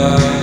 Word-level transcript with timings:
Música 0.00 0.39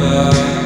love. 0.00 0.63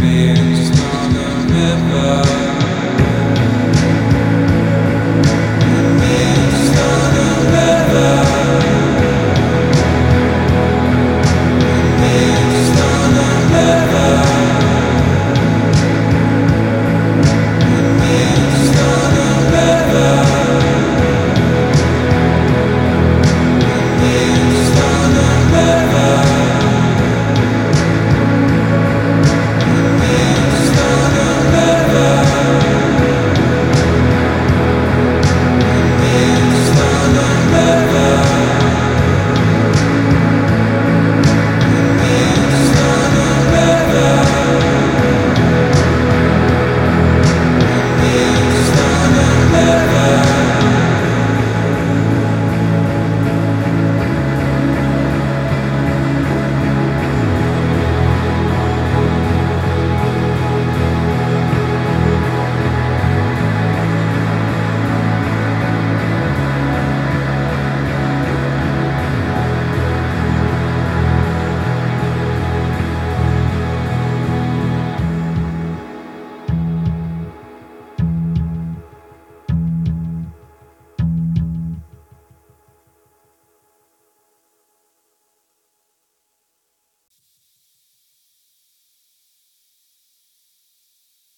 me 0.00 0.30
into 0.30 0.72
the 1.14 1.26
river. 1.52 2.45